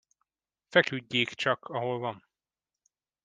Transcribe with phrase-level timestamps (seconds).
[0.69, 2.25] Feküdjék csak, ahol van!